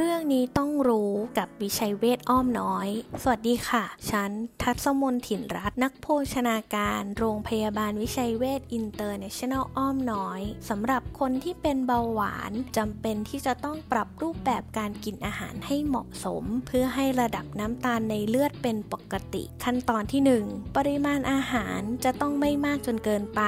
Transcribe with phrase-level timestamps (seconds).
[0.00, 2.88] เรื่องนี้ต้องรู้กับวิชัยเวชอ้อมน้อย
[3.22, 4.30] สวัสดีค่ะ ฉัน
[4.62, 20.22] ทัศมนถิ่นรัตน์นักโภชนาการ โรงพยาบาลวิชัยเวชอินเตอร์เนชั่นแนลอ้อมน้อยสำหรับคนที่เป็นเบาหวานจำเป็นที่จะต้องปรับรูปแบบการกินอาหารให้เหมาะสม เพื่อให้ระดับน้ำตาลในเลือดเป็นปกติ ขั้นตอนที่
[20.52, 23.42] 1 ปริมาณอาหารจะต้องไม่มากจนเกินไป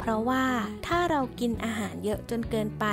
[0.00, 0.44] เพราะว่า
[0.86, 2.86] ถ้าเรากินอาหารเยอะจนเกินไป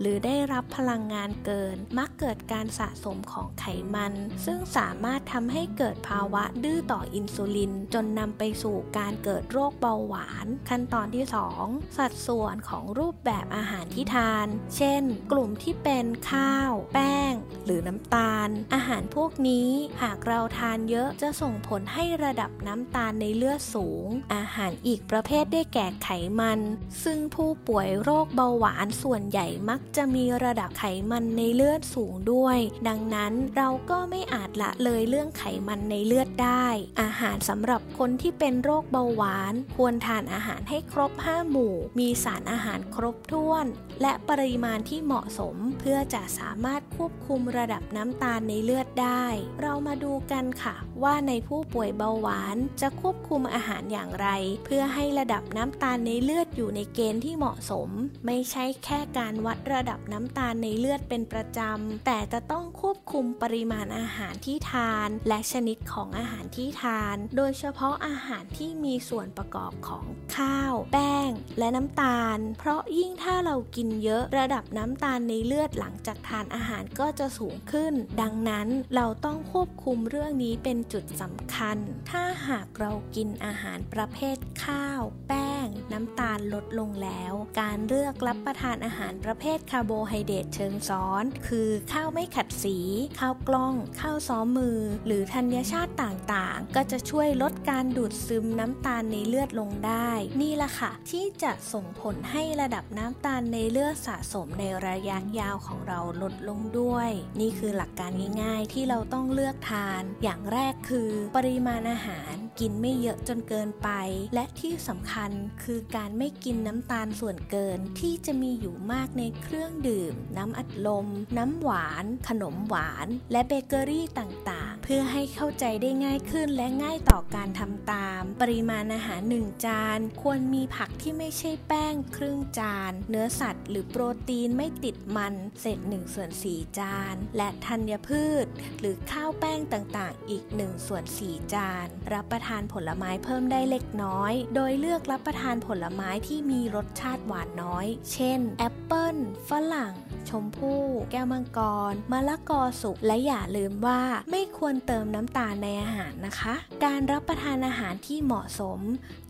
[0.00, 3.64] หรือได้รับพลังงานเกินมักเกิดการสะสมของไข
[3.94, 4.12] มัน
[4.44, 11.24] ซึ่งสามารถทำให้เกิดภาวะดื้อต่ออินซูลิน จนนำไปสู่การเกิดโรคเบาหวาน ขั้นตอนที่
[11.60, 17.32] 2 สัดส่วนของรูปแบบอาหารที่ทาน เช่น กลุ่มที่เป็นข้าว แป้ง
[17.64, 19.68] หรือน้ำตาล อาหารพวกนี้
[20.02, 26.08] หากเราทานเยอะจะส่งผลให้ระดับน้ำตาลในเลือดสูง อาหารอีกประเภทได้แก่ไข
[26.40, 26.60] มัน
[27.04, 36.66] ซึ่งผู้ป่วยโรคเบาหวานส่วนใหญ่มักจะมีระดับไขมันในเลือดสูงด้วยด้วย ดังนั้นเราก็ไม่อาจละเลยเรื่องไขมันในเลือดได้
[37.02, 43.66] อาหารสำหรับคนที่เป็นโรคเบาหวาน ควรทานอาหารให้ครบ 5 หมู่ มีสารอาหารครบถ้วน
[44.02, 49.26] และปริมาณที่เหมาะสมเพื่อจะสามารถควบคุมระดับน้ำตาลในเลือดได้
[49.62, 54.28] เรามาดูกันค่ะ ว่าในผู้ป่วยเบาหวานจะควบคุมอาหารอย่างไร
[54.64, 57.88] เพื่อให้ระดับน้ำตาลในเลือดอยู่ในเกณฑ์ที่เหมาะสม
[58.26, 70.04] ไม่ใช่แค่การวัดระดับน้ำตาลในเลือดเป็นประจำแต่จะต้องควบคุมปริมาณอาหารที่ทาน และชนิดของอาหารที่ทาน โดยเฉพาะอาหารที่มีส่วนประกอบของ
[70.36, 81.76] ข้าว แป้ง และน้ำตาล เพราะยิ่งถ้าเรากินเยอะระดับน้ำตาลในเลือดหลังจากทานอาหารก็จะสูงขึ้น ดังนั้นเราต้องควบคุมเรื่องนี้เป็นจุดสำคัญ
[82.10, 85.63] ถ้าหากเรากินอาหารประเภทข้าว แป้ง
[85.94, 92.78] น้ำตาลลดลงแล้ว การเลือกรับประทานอาหารประเภทคาร์โบไฮเดรตเชิงซ้อน คือข้าวไม่ขัดสี
[93.20, 100.10] ข้าวกล้อง ข้าวซ้อมมือ หรือธัญชาติต่างๆ ก็จะช่วยลดการดูดซึมน้ำตาลในเลือดลงได้
[100.42, 108.12] นี่แหละค่ะ ที่จะส่งผลให้ระดับน้ำตาลในเลือดสะสมในระยะยาวของเราลดลงด้วย นี่คือหลักการ
[108.42, 113.88] ง่าย ๆ ที่เราต้องเลือกทาน อย่างแรกคือ ปริมาณอาหาร กินไม่เยอะจนเกินไป
[114.34, 115.30] และที่สำคัญ
[115.62, 121.06] คือการไม่กินน้ำตาลส่วนเกินที่จะมีอยู่มากในเครื่องดื่ม น้ำอัดลม
[121.38, 138.46] น้ำหวาน ขนมหวาน และเบเกอรี่ต่างๆ เพื่อให้เข้าใจได้ง่ายขึ้นและง่ายต่อการทำตาม ปริมาณอาหาร 1 จาน ควรมีผักที่ไม่ใช่แป้งครึ่งจาน เนื้อสัตว์ หรือโปรตีนไม่ติดมันเศษ1ส่วน4จาน และธัญพืช
[138.78, 149.16] หรือข้าวแป้งต่างๆ อีก1ส่วน4จาน รับประทานผลไม้เพิ่มได้เล็กน้อย โดยเลือกรับประทานผลไม้ที่มีรสชาติหวานน้อย เช่น แอปเปิ้ล
[149.48, 149.92] ฝรั่ง
[150.30, 151.60] ชมพู่ แก้วมังก
[151.90, 158.80] ร มะละกอสุก และอย่าลืมว่าไม่ควรเติมน้ำตาลในอาหารนะคะ การรับประทานอาหารที่เหมาะสม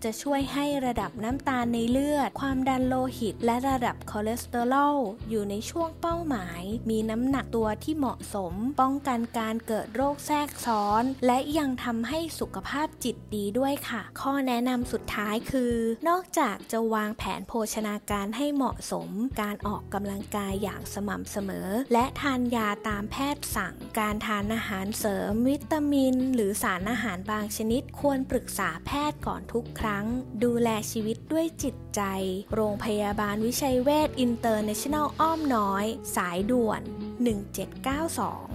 [0.04, 4.96] จะช่วยให้ระดับน้ำตาลในเลือด ความดันโลหิต และระดับคอเลสเตอรอล
[5.30, 15.74] อยู่ในช่วงเป้าหมาย มีน้ำหนักตัวที่เหมาะสม ป้องกันการเกิดโรคแทรกซ้อน และยังทำให้สุขภาพจิตดีด้วยค่ะ ข้อแนะนำสุดท้ายคือ
[16.08, 19.10] นอกจากจะวางแผนโภชนาการให้เหมาะสม
[19.42, 30.04] การออกกำลังกายอย่างสม่ำเสมอ และทานยาตามแพทย์สั่ง การทานอาหารเสริม วิตามิน หรือสารอาหารบางชนิด ควรปรึกษาแพทย์ก่อนทุกครั้ง
[30.44, 32.02] ดูแลชีวิตด้วยจิตใจ
[32.54, 35.84] โรงพยาบาลวิชัยเวชอินเตอร์เนชั่นแนลอ้อมน้อย
[36.16, 36.82] สายด่วน
[37.64, 38.54] 1792